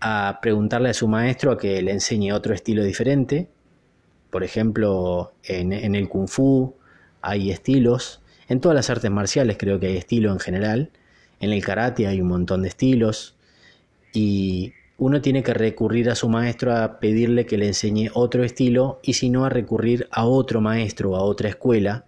a 0.00 0.38
preguntarle 0.40 0.88
a 0.88 0.94
su 0.94 1.08
maestro 1.08 1.52
a 1.52 1.58
que 1.58 1.82
le 1.82 1.92
enseñe 1.92 2.32
otro 2.32 2.54
estilo 2.54 2.84
diferente. 2.84 3.50
Por 4.30 4.44
ejemplo, 4.44 5.34
en, 5.44 5.74
en 5.74 5.94
el 5.94 6.08
kung 6.08 6.26
fu 6.26 6.74
hay 7.20 7.50
estilos. 7.50 8.21
En 8.52 8.60
todas 8.60 8.76
las 8.76 8.90
artes 8.90 9.10
marciales 9.10 9.56
creo 9.58 9.80
que 9.80 9.86
hay 9.86 9.96
estilo 9.96 10.30
en 10.30 10.38
general. 10.38 10.90
En 11.40 11.52
el 11.52 11.64
karate 11.64 12.06
hay 12.06 12.20
un 12.20 12.28
montón 12.28 12.60
de 12.60 12.68
estilos. 12.68 13.34
Y 14.12 14.74
uno 14.98 15.22
tiene 15.22 15.42
que 15.42 15.54
recurrir 15.54 16.10
a 16.10 16.14
su 16.14 16.28
maestro 16.28 16.76
a 16.76 17.00
pedirle 17.00 17.46
que 17.46 17.56
le 17.56 17.68
enseñe 17.68 18.10
otro 18.12 18.44
estilo 18.44 19.00
y 19.02 19.14
si 19.14 19.30
no 19.30 19.46
a 19.46 19.48
recurrir 19.48 20.06
a 20.10 20.26
otro 20.26 20.60
maestro 20.60 21.12
o 21.12 21.16
a 21.16 21.22
otra 21.22 21.48
escuela 21.48 22.04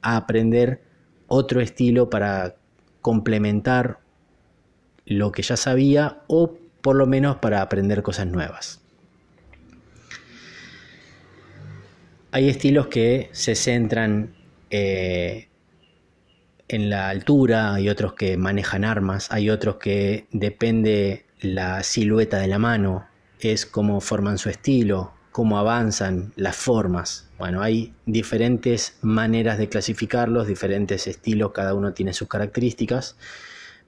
a 0.00 0.16
aprender 0.16 0.80
otro 1.26 1.60
estilo 1.60 2.08
para 2.08 2.54
complementar 3.02 3.98
lo 5.04 5.32
que 5.32 5.42
ya 5.42 5.58
sabía 5.58 6.22
o 6.28 6.56
por 6.80 6.96
lo 6.96 7.06
menos 7.06 7.36
para 7.36 7.60
aprender 7.60 8.02
cosas 8.02 8.26
nuevas. 8.26 8.80
Hay 12.30 12.48
estilos 12.48 12.86
que 12.86 13.28
se 13.32 13.54
centran 13.54 14.34
eh, 14.70 15.48
en 16.68 16.90
la 16.90 17.08
altura, 17.08 17.74
hay 17.74 17.88
otros 17.88 18.14
que 18.14 18.36
manejan 18.36 18.84
armas, 18.84 19.30
hay 19.30 19.50
otros 19.50 19.76
que 19.76 20.26
depende 20.32 21.26
la 21.40 21.82
silueta 21.82 22.38
de 22.38 22.48
la 22.48 22.58
mano, 22.58 23.06
es 23.38 23.66
cómo 23.66 24.00
forman 24.00 24.38
su 24.38 24.48
estilo, 24.48 25.12
cómo 25.30 25.58
avanzan 25.58 26.32
las 26.36 26.56
formas. 26.56 27.28
Bueno, 27.38 27.60
hay 27.60 27.92
diferentes 28.06 28.98
maneras 29.02 29.58
de 29.58 29.68
clasificarlos, 29.68 30.46
diferentes 30.46 31.06
estilos, 31.06 31.52
cada 31.52 31.74
uno 31.74 31.92
tiene 31.92 32.12
sus 32.14 32.28
características, 32.28 33.16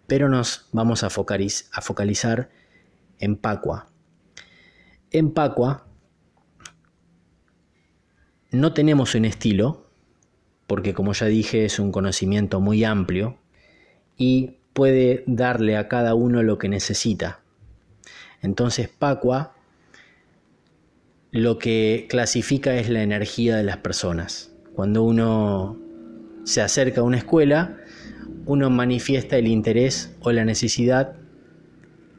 pero 0.06 0.28
nos 0.28 0.68
vamos 0.72 1.04
a, 1.04 1.10
focalizar 1.10 2.50
en 3.18 3.36
Pacua. 3.36 3.88
En 5.10 5.32
Pacua 5.32 5.86
no 8.50 8.72
tenemos 8.72 9.14
un 9.14 9.24
estilo, 9.24 9.85
porque 10.66 10.94
como 10.94 11.12
ya 11.12 11.26
dije 11.26 11.64
es 11.64 11.78
un 11.78 11.92
conocimiento 11.92 12.60
muy 12.60 12.84
amplio 12.84 13.38
y 14.16 14.56
puede 14.72 15.24
darle 15.26 15.76
a 15.76 15.88
cada 15.88 16.14
uno 16.14 16.42
lo 16.42 16.58
que 16.58 16.68
necesita. 16.68 17.40
Entonces 18.42 18.88
Pacua 18.88 19.54
lo 21.30 21.58
que 21.58 22.06
clasifica 22.08 22.76
es 22.76 22.88
la 22.88 23.02
energía 23.02 23.56
de 23.56 23.62
las 23.62 23.78
personas. 23.78 24.52
Cuando 24.74 25.02
uno 25.02 25.76
se 26.44 26.62
acerca 26.62 27.00
a 27.00 27.04
una 27.04 27.18
escuela, 27.18 27.76
uno 28.46 28.70
manifiesta 28.70 29.36
el 29.36 29.48
interés 29.48 30.14
o 30.20 30.32
la 30.32 30.44
necesidad 30.44 31.16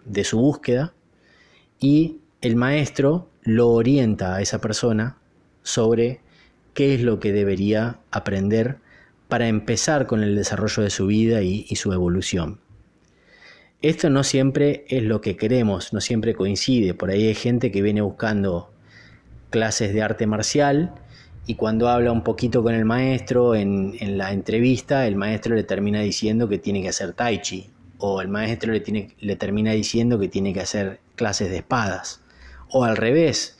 de 0.05 0.23
su 0.23 0.37
búsqueda 0.39 0.93
y 1.79 2.19
el 2.41 2.55
maestro 2.55 3.29
lo 3.41 3.69
orienta 3.69 4.35
a 4.35 4.41
esa 4.41 4.59
persona 4.59 5.17
sobre 5.63 6.21
qué 6.77 6.93
es 6.93 7.01
lo 7.01 7.19
que 7.19 7.33
debería 7.33 7.97
aprender 8.11 8.77
para 9.27 9.47
empezar 9.47 10.05
con 10.05 10.21
el 10.21 10.35
desarrollo 10.35 10.83
de 10.83 10.91
su 10.91 11.07
vida 11.07 11.41
y, 11.41 11.75
su 11.75 11.91
evolución. 11.91 12.59
Esto 13.81 14.11
no 14.11 14.23
siempre 14.23 14.85
es 14.87 15.01
lo 15.01 15.19
que 15.19 15.37
queremos, 15.37 15.91
no 15.91 16.01
siempre 16.01 16.35
coincide. 16.35 16.93
Por 16.93 17.09
ahí 17.09 17.25
hay 17.25 17.33
gente 17.33 17.71
que 17.71 17.81
viene 17.81 18.01
buscando 18.01 18.71
clases 19.49 19.91
de 19.91 20.03
arte 20.03 20.27
marcial 20.27 20.93
y 21.47 21.55
cuando 21.55 21.89
habla 21.89 22.11
un 22.11 22.23
poquito 22.23 22.61
con 22.61 22.75
el 22.75 22.85
maestro 22.85 23.55
en, 23.55 23.95
la 24.15 24.31
entrevista, 24.31 25.07
el 25.07 25.15
maestro 25.15 25.55
le 25.55 25.63
termina 25.63 26.01
diciendo 26.01 26.47
que 26.47 26.59
tiene 26.59 26.83
que 26.83 26.89
hacer 26.89 27.13
tai 27.13 27.41
chi 27.41 27.71
o 27.97 28.21
el 28.21 28.27
maestro 28.27 28.71
le 28.71 29.35
termina 29.35 29.71
diciendo 29.71 30.19
que 30.19 30.27
tiene 30.27 30.53
que 30.53 30.61
hacer 30.61 30.99
clases 31.15 31.49
de 31.49 31.57
espadas 31.57 32.21
o 32.69 32.83
al 32.83 32.97
revés. 32.97 33.56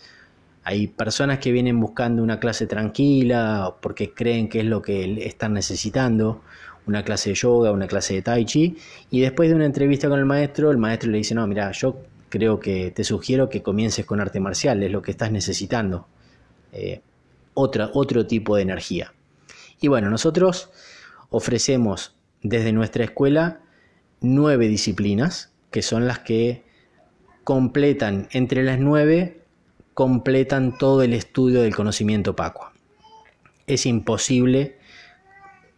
Hay 0.68 0.88
personas 0.88 1.40
que 1.40 1.54
vienen 1.54 1.80
buscando 1.80 2.22
una 2.22 2.42
clase 2.42 2.68
tranquila 2.68 3.78
porque 3.80 4.14
creen 4.14 4.50
que 4.50 4.60
es 4.60 4.66
lo 4.66 4.82
que 4.82 5.26
están 5.26 5.54
necesitando, 5.54 6.42
una 6.88 7.04
clase 7.04 7.30
de 7.30 7.36
yoga, 7.36 7.72
una 7.72 7.88
clase 7.88 8.16
de 8.16 8.22
tai 8.22 8.44
chi, 8.44 8.76
y 9.10 9.22
después 9.22 9.48
de 9.48 9.56
una 9.56 9.66
entrevista 9.66 10.10
con 10.10 10.20
el 10.20 10.26
maestro, 10.26 10.70
el 10.70 10.78
maestro 10.78 11.10
le 11.10 11.20
dice, 11.20 11.34
no, 11.36 11.48
mira, 11.48 11.72
yo 11.72 12.00
creo 12.28 12.60
que 12.60 12.92
te 12.92 13.06
sugiero 13.06 13.48
que 13.48 13.64
comiences 13.64 14.06
con 14.06 14.20
arte 14.20 14.42
marcial, 14.42 14.84
es 14.84 14.92
lo 14.92 15.02
que 15.02 15.12
estás 15.12 15.32
necesitando. 15.32 16.06
Eh, 16.74 17.00
otro 17.54 18.28
tipo 18.28 18.58
de 18.58 18.64
energía. 18.64 19.14
Y 19.80 19.88
bueno, 19.88 20.10
nosotros 20.10 20.70
ofrecemos 21.30 22.18
desde 22.44 22.74
nuestra 22.74 23.06
escuela 23.06 23.62
nueve 24.20 24.68
disciplinas, 24.68 25.54
que 25.72 25.82
son 25.82 26.08
las 26.08 26.20
que 26.20 26.66
completan, 27.46 28.28
entre 28.32 28.64
las 28.64 28.80
nueve, 28.80 29.47
completan 29.98 30.78
todo 30.78 31.02
el 31.02 31.12
estudio 31.16 31.64
del 31.64 31.76
conocimiento 31.76 32.36
Pacua. 32.36 32.72
Es 33.66 33.88
imposible 33.88 34.78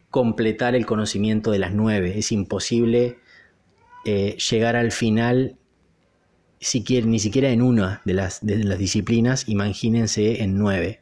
completar 0.09 0.75
el 0.75 0.85
conocimiento 0.85 1.51
de 1.51 1.59
las 1.59 1.73
nueve, 1.73 2.19
es 2.19 2.33
imposible 2.33 3.19
eh, 4.03 4.35
llegar 4.51 4.75
al 4.75 4.91
final 4.91 5.55
ni 7.05 7.19
siquiera 7.19 7.51
en 7.51 7.61
una 7.61 8.01
de 8.03 8.13
las, 8.13 8.45
de 8.45 8.61
las 8.61 8.77
disciplinas, 8.77 9.47
imagínense 9.47 10.43
en 10.43 10.57
nueve 10.57 10.99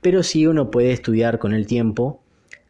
pero 0.00 0.24
sí 0.24 0.48
uno 0.48 0.72
puede 0.72 0.90
estudiar 0.90 1.38
con 1.38 1.54
el 1.54 1.68
tiempo, 1.68 2.20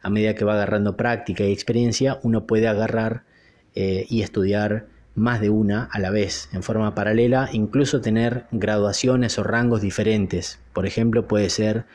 a 0.03 0.11
medida 0.11 0.35
que 0.35 0.45
va 0.45 0.53
agarrando 0.53 0.95
práctica 0.95 1.43
y 1.43 1.51
experiencia, 1.51 2.19
uno 2.21 2.45
puede 2.45 2.67
agarrar 2.67 3.23
eh, 3.73 4.05
y 4.09 4.21
estudiar 4.21 4.89
más 5.17 5.41
de 5.41 5.49
una 5.49 5.89
a 5.91 5.99
la 5.99 6.11
vez, 6.11 6.47
en 6.53 6.61
forma 6.61 6.93
paralela, 6.93 7.49
incluso 7.51 8.01
tener 8.01 8.45
graduaciones 8.51 9.39
o 9.39 9.43
rangos 9.43 9.81
diferentes. 9.81 10.59
Por 10.73 10.85
ejemplo, 10.85 11.27
puede 11.27 11.49
ser 11.49 11.85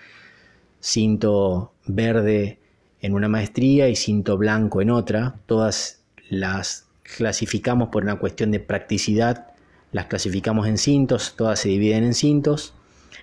cinto 0.81 1.73
verde 1.87 2.59
en 3.00 3.14
una 3.14 3.29
maestría 3.29 3.88
y 3.88 3.95
cinto 3.95 4.37
blanco 4.37 4.83
en 4.83 4.91
otra. 4.91 5.37
Todas 5.47 6.02
las 6.29 6.88
clasificamos 7.17 7.91
por 7.91 8.02
una 8.02 8.19
cuestión 8.19 8.50
de 8.50 8.59
practicidad, 8.59 9.52
las 9.93 10.07
clasificamos 10.07 10.67
en 10.67 10.76
cintos, 10.76 11.35
todas 11.37 11.61
se 11.61 11.69
dividen 11.69 12.02
en 12.02 12.14
cintos. 12.14 12.75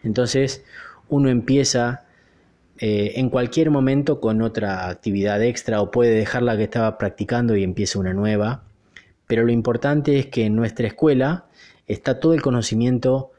Entonces, 0.01 0.63
uno 1.09 1.29
empieza 1.29 2.05
eh, 2.77 3.13
en 3.15 3.29
cualquier 3.29 3.69
momento 3.69 4.21
con 4.21 4.41
otra 4.41 4.87
actividad 4.87 5.43
extra 5.43 5.81
o 5.81 5.91
puede 5.91 6.11
dejar 6.11 6.43
la 6.43 6.55
que 6.55 6.63
estaba 6.63 6.97
practicando 6.97 7.57
y 7.57 7.63
empieza 7.65 7.99
una 7.99 8.13
nueva. 8.13 8.63
Pero 9.29 9.45
lo 9.45 9.51
importante 9.51 10.17
es 10.17 10.25
que 10.25 10.45
en 10.45 10.55
nuestra 10.55 10.87
escuela 10.87 11.45
está 11.85 12.19
todo 12.19 12.33
el 12.33 12.41
conocimiento 12.41 13.31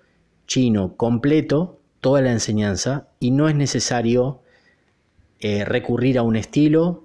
chino 0.47 0.95
completo, 0.97 1.81
toda 2.01 2.21
la 2.21 2.31
enseñanza, 2.31 3.09
y 3.19 3.33
no 3.33 3.49
es 3.49 3.57
necesario 3.57 4.41
eh, 5.41 5.65
recurrir 5.65 6.17
a 6.17 6.23
un 6.23 6.37
estilo, 6.37 7.03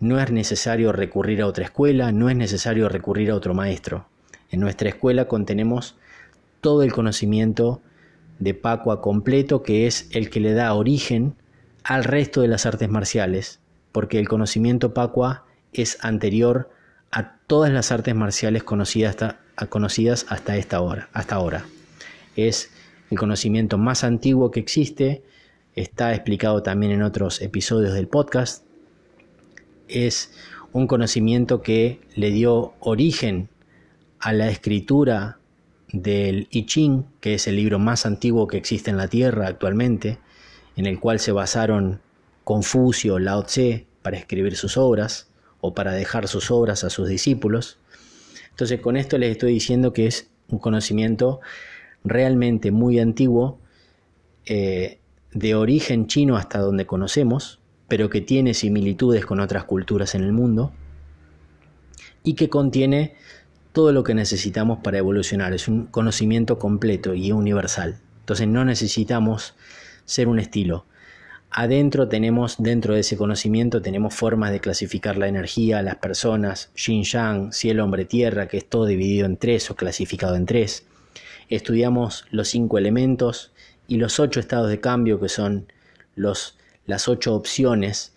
no 0.00 0.18
es 0.18 0.32
necesario 0.32 0.90
recurrir 0.90 1.42
a 1.42 1.46
otra 1.46 1.66
escuela, 1.66 2.12
no 2.12 2.30
es 2.30 2.36
necesario 2.36 2.88
recurrir 2.88 3.30
a 3.30 3.34
otro 3.34 3.52
maestro. 3.52 4.06
En 4.50 4.60
nuestra 4.60 4.88
escuela 4.88 5.28
contenemos 5.28 5.94
todo 6.62 6.82
el 6.82 6.94
conocimiento 6.94 7.82
de 8.38 8.54
Pacua 8.54 9.02
completo, 9.02 9.62
que 9.62 9.86
es 9.86 10.08
el 10.12 10.30
que 10.30 10.40
le 10.40 10.54
da 10.54 10.72
origen 10.72 11.34
al 11.82 12.04
resto 12.04 12.40
de 12.40 12.48
las 12.48 12.64
artes 12.64 12.88
marciales, 12.88 13.60
porque 13.92 14.18
el 14.18 14.28
conocimiento 14.28 14.94
Pacua 14.94 15.44
es 15.74 15.98
anterior 16.02 16.70
a 17.14 17.36
todas 17.46 17.72
las 17.72 17.92
artes 17.92 18.12
marciales 18.12 18.64
conocidas 18.64 19.10
hasta, 19.10 19.68
conocidas 19.68 20.26
hasta 20.30 20.56
esta 20.56 20.80
hora, 20.80 21.08
hasta 21.12 21.36
ahora. 21.36 21.64
Es 22.34 22.72
el 23.08 23.16
conocimiento 23.18 23.78
más 23.78 24.02
antiguo 24.02 24.50
que 24.50 24.58
existe, 24.58 25.22
está 25.76 26.12
explicado 26.12 26.64
también 26.64 26.90
en 26.90 27.02
otros 27.02 27.40
episodios 27.40 27.94
del 27.94 28.08
podcast. 28.08 28.64
Es 29.86 30.32
un 30.72 30.88
conocimiento 30.88 31.62
que 31.62 32.00
le 32.16 32.32
dio 32.32 32.74
origen 32.80 33.48
a 34.18 34.32
la 34.32 34.48
escritura 34.48 35.38
del 35.92 36.48
I 36.50 36.66
Ching, 36.66 37.04
que 37.20 37.34
es 37.34 37.46
el 37.46 37.54
libro 37.54 37.78
más 37.78 38.06
antiguo 38.06 38.48
que 38.48 38.56
existe 38.56 38.90
en 38.90 38.96
la 38.96 39.06
Tierra 39.06 39.46
actualmente, 39.46 40.18
en 40.74 40.86
el 40.86 40.98
cual 40.98 41.20
se 41.20 41.30
basaron 41.30 42.00
Confucio, 42.42 43.20
Lao 43.20 43.44
Tse 43.44 43.86
para 44.02 44.16
escribir 44.16 44.56
sus 44.56 44.76
obras 44.76 45.28
o 45.66 45.72
para 45.72 45.92
dejar 45.92 46.28
sus 46.28 46.50
obras 46.50 46.84
a 46.84 46.90
sus 46.90 47.08
discípulos. 47.08 47.78
Entonces 48.50 48.82
con 48.82 48.98
esto 48.98 49.16
les 49.16 49.30
estoy 49.30 49.54
diciendo 49.54 49.94
que 49.94 50.06
es 50.06 50.28
un 50.48 50.58
conocimiento 50.58 51.40
realmente 52.04 52.70
muy 52.70 52.98
antiguo, 52.98 53.58
eh, 54.44 54.98
de 55.32 55.54
origen 55.54 56.06
chino 56.06 56.36
hasta 56.36 56.58
donde 56.58 56.84
conocemos, 56.84 57.60
pero 57.88 58.10
que 58.10 58.20
tiene 58.20 58.52
similitudes 58.52 59.24
con 59.24 59.40
otras 59.40 59.64
culturas 59.64 60.14
en 60.14 60.22
el 60.22 60.32
mundo 60.32 60.70
y 62.22 62.34
que 62.34 62.50
contiene 62.50 63.14
todo 63.72 63.90
lo 63.92 64.04
que 64.04 64.12
necesitamos 64.12 64.80
para 64.84 64.98
evolucionar. 64.98 65.54
Es 65.54 65.66
un 65.66 65.86
conocimiento 65.86 66.58
completo 66.58 67.14
y 67.14 67.32
universal. 67.32 68.00
Entonces 68.20 68.48
no 68.48 68.66
necesitamos 68.66 69.54
ser 70.04 70.28
un 70.28 70.38
estilo. 70.38 70.84
Adentro 71.56 72.08
tenemos, 72.08 72.56
dentro 72.58 72.94
de 72.94 73.00
ese 73.00 73.16
conocimiento, 73.16 73.80
tenemos 73.80 74.12
formas 74.12 74.50
de 74.50 74.58
clasificar 74.58 75.16
la 75.16 75.28
energía, 75.28 75.82
las 75.82 75.94
personas, 75.94 76.72
yin 76.74 77.04
yang, 77.04 77.52
cielo, 77.52 77.84
hombre, 77.84 78.04
tierra, 78.04 78.48
que 78.48 78.56
es 78.56 78.68
todo 78.68 78.86
dividido 78.86 79.24
en 79.26 79.36
tres 79.36 79.70
o 79.70 79.76
clasificado 79.76 80.34
en 80.34 80.46
tres. 80.46 80.84
Estudiamos 81.48 82.24
los 82.32 82.48
cinco 82.48 82.76
elementos 82.76 83.52
y 83.86 83.98
los 83.98 84.18
ocho 84.18 84.40
estados 84.40 84.68
de 84.68 84.80
cambio, 84.80 85.20
que 85.20 85.28
son 85.28 85.68
las 86.16 87.08
ocho 87.08 87.36
opciones, 87.36 88.16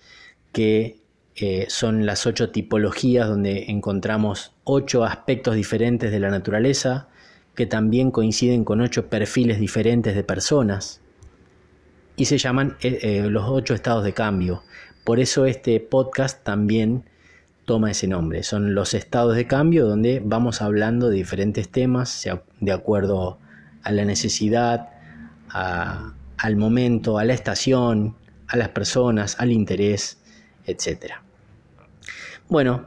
que 0.51 0.97
eh, 1.35 1.67
son 1.69 2.07
las 2.07 2.25
ocho 2.25 2.49
tipologías 2.49 3.27
donde 3.27 3.65
encontramos 3.67 4.53
ocho 4.63 5.03
aspectos 5.03 5.53
diferentes 5.53 6.09
de 6.09 6.19
la 6.19 6.31
naturaleza, 6.31 7.07
que 7.53 7.67
también 7.67 8.09
coinciden 8.09 8.63
con 8.63 8.81
ocho 8.81 9.09
perfiles 9.09 9.59
diferentes 9.59 10.15
de 10.15 10.23
personas 10.23 11.01
y 12.17 12.25
se 12.25 12.37
llaman 12.37 12.75
eh, 12.81 12.99
eh, 13.01 13.29
los 13.29 13.45
ocho 13.47 13.73
estados 13.73 14.03
de 14.03 14.11
cambio. 14.11 14.63
Por 15.05 15.19
eso 15.21 15.45
este 15.45 15.79
podcast 15.79 16.43
también 16.43 17.05
toma 17.63 17.91
ese 17.91 18.07
nombre. 18.07 18.43
Son 18.43 18.75
los 18.75 18.93
estados 18.93 19.35
de 19.35 19.45
cambio 19.45 19.85
donde 19.85 20.21
vamos 20.25 20.61
hablando 20.61 21.09
de 21.09 21.15
diferentes 21.15 21.69
temas 21.69 22.27
de 22.59 22.71
acuerdo 22.71 23.37
a 23.83 23.91
la 23.91 24.03
necesidad, 24.03 24.89
al 25.49 26.55
momento, 26.55 27.19
a 27.19 27.23
la 27.23 27.33
estación, 27.33 28.15
a 28.47 28.57
las 28.57 28.69
personas, 28.69 29.39
al 29.39 29.51
interés, 29.51 30.17
etc. 30.65 31.13
Bueno, 32.49 32.85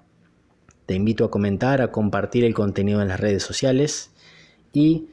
Te 0.86 0.96
invito 0.96 1.26
a 1.26 1.32
comentar, 1.32 1.82
a 1.82 1.92
compartir 1.92 2.46
el 2.46 2.54
contenido 2.54 3.02
en 3.02 3.10
las 3.10 3.20
redes 3.20 3.44
sociales 3.44 4.12
y 4.72 5.10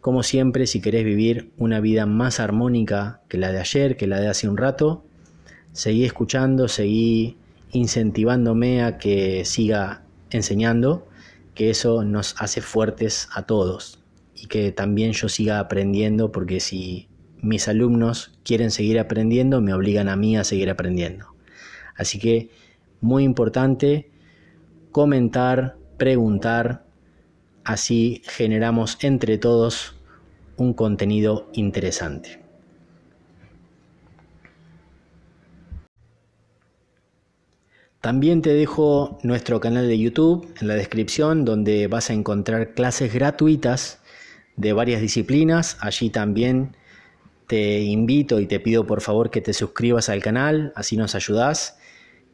como 0.00 0.24
siempre, 0.24 0.66
si 0.66 0.80
querés 0.80 1.04
vivir 1.04 1.52
una 1.58 1.78
vida 1.78 2.06
más 2.06 2.40
armónica 2.40 3.20
que 3.28 3.38
la 3.38 3.52
de 3.52 3.60
ayer, 3.60 3.96
que 3.96 4.08
la 4.08 4.18
de 4.18 4.26
hace 4.26 4.48
un 4.48 4.56
rato, 4.56 5.04
seguí 5.72 6.04
escuchando, 6.04 6.66
seguí 6.66 7.36
incentivándome 7.70 8.82
a 8.82 8.98
que 8.98 9.44
siga 9.44 10.02
enseñando, 10.30 11.06
que 11.54 11.70
eso 11.70 12.02
nos 12.02 12.34
hace 12.40 12.62
fuertes 12.62 13.28
a 13.32 13.42
todos 13.42 14.01
y 14.42 14.48
que 14.48 14.72
también 14.72 15.12
yo 15.12 15.30
siga 15.30 15.58
aprendiendo, 15.58 16.32
porque 16.32 16.60
si 16.60 17.08
mis 17.40 17.66
alumnos 17.66 18.38
quieren 18.44 18.70
seguir 18.70 18.98
aprendiendo, 18.98 19.62
me 19.62 19.72
obligan 19.72 20.10
a 20.10 20.16
mí 20.16 20.36
a 20.36 20.44
seguir 20.44 20.68
aprendiendo. 20.68 21.34
Así 21.96 22.18
que 22.18 22.50
muy 23.00 23.24
importante 23.24 24.10
comentar, 24.90 25.78
preguntar, 25.96 26.84
Así 27.64 28.22
generamos 28.24 28.98
entre 29.02 29.38
todos 29.38 29.94
un 30.56 30.74
contenido 30.74 31.48
interesante. 31.52 32.42
También 38.00 38.42
te 38.42 38.52
dejo 38.52 39.18
nuestro 39.22 39.60
canal 39.60 39.86
de 39.86 39.96
YouTube 39.96 40.52
en 40.60 40.66
la 40.66 40.74
descripción 40.74 41.44
donde 41.44 41.86
vas 41.86 42.10
a 42.10 42.14
encontrar 42.14 42.74
clases 42.74 43.14
gratuitas 43.14 44.01
de 44.56 44.72
varias 44.72 45.00
disciplinas. 45.00 45.76
Allí 45.80 46.10
también 46.10 46.76
te 47.46 47.80
invito 47.80 48.40
y 48.40 48.46
te 48.46 48.60
pido 48.60 48.86
por 48.86 49.00
favor 49.00 49.30
que 49.30 49.40
te 49.40 49.52
suscribas 49.52 50.08
al 50.08 50.22
canal, 50.22 50.72
así 50.76 50.96
nos 50.96 51.14
ayudas, 51.14 51.78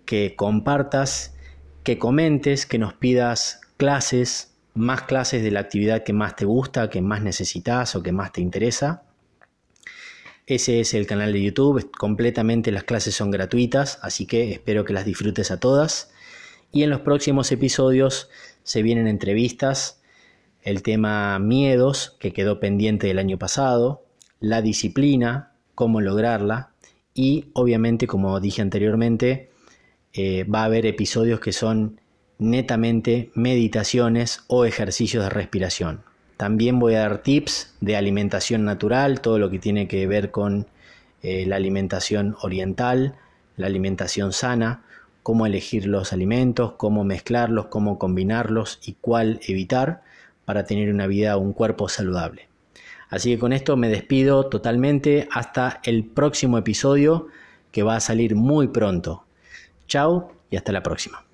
que 0.04 0.35
compartas, 0.37 1.35
que 1.83 1.98
comentes, 1.98 2.66
que 2.66 2.78
nos 2.78 2.94
pidas 2.94 3.61
clases 3.76 4.54
más 4.78 5.02
clases 5.02 5.42
de 5.42 5.50
la 5.50 5.61
actividad 5.61 6.04
que 6.04 6.12
más 6.12 6.37
te 6.37 6.44
gusta, 6.44 6.88
que 6.88 7.02
más 7.02 7.22
necesitas 7.22 7.96
o 7.96 8.02
que 8.02 8.12
más 8.12 8.33
te 8.33 8.40
interesa. 8.40 9.02
Ese 10.46 10.81
es 10.81 10.94
el 10.94 11.07
canal 11.07 11.33
de 11.33 11.42
YouTube, 11.42 11.90
completamente 11.90 12.72
las 12.72 12.85
clases 12.85 13.14
son 13.14 13.31
gratuitas, 13.31 13.98
así 14.02 14.24
que 14.24 14.52
espero 14.52 14.85
que 14.85 14.94
las 14.94 15.04
disfrutes 15.04 15.50
a 15.50 15.61
todas. 15.61 16.11
Y 16.72 16.85
en 16.85 16.90
los 16.90 17.00
próximos 17.00 17.50
episodios 17.52 18.31
se 18.62 18.83
vienen 18.83 19.09
entrevistas, 19.09 19.97
el 20.68 20.83
tema 20.83 21.38
miedos, 21.38 22.16
que 22.20 22.35
quedó 22.35 22.61
pendiente 22.61 23.07
del 23.07 23.18
año 23.18 23.38
pasado, 23.38 24.04
la 24.38 24.61
disciplina, 24.61 25.52
cómo 25.74 26.02
lograrla, 26.02 26.70
y 27.14 27.46
obviamente, 27.54 28.07
como 28.07 28.38
dije 28.38 28.61
anteriormente, 28.61 29.50
eh, 30.12 30.44
va 30.44 30.62
a 30.62 30.64
haber 30.66 30.85
episodios 30.85 31.40
que 31.40 31.52
son 31.52 32.00
netamente 32.38 33.31
meditaciones 33.35 34.44
o 34.46 34.66
ejercicios 34.66 35.24
de 35.24 35.31
respiración. 35.31 36.02
También 36.37 36.78
voy 36.78 36.94
a 36.94 37.00
dar 37.00 37.22
tips 37.22 37.74
de 37.81 37.96
alimentación 37.96 38.64
natural, 38.64 39.22
todo 39.22 39.38
lo 39.38 39.50
que 39.50 39.59
tiene 39.59 39.88
que 39.88 40.07
ver 40.07 40.31
con 40.31 40.66
eh, 41.22 41.46
la 41.46 41.57
alimentación 41.57 42.37
oriental, 42.42 43.16
la 43.57 43.66
alimentación 43.66 44.33
sana, 44.35 44.85
cómo 45.22 45.46
elegir 45.46 45.87
los 45.87 46.12
alimentos, 46.12 46.72
cómo 46.76 47.04
mezclarlos, 47.04 47.66
cómo 47.66 47.98
combinarlos 47.98 48.78
y 48.85 48.96
cuál 49.00 49.40
evitar 49.48 50.02
para 50.48 50.64
tener 50.64 50.90
una 50.90 51.06
vida, 51.06 51.37
un 51.37 51.52
cuerpo 51.52 51.90
saludable. 51.90 52.48
Así 53.11 53.34
que 53.34 53.38
con 53.38 53.52
esto 53.52 53.76
me 53.76 53.90
despido 53.90 54.46
totalmente 54.48 55.28
hasta 55.30 55.78
el 55.84 56.06
próximo 56.06 56.56
episodio 56.56 57.26
que 57.70 57.82
va 57.82 57.96
a 57.96 58.00
salir 58.00 58.34
muy 58.34 58.68
pronto. 58.68 59.26
Chao 59.88 60.32
y 60.48 60.56
hasta 60.56 60.72
la 60.72 60.82
próxima. 60.82 61.27